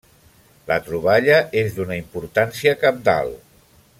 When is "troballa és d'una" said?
0.87-1.99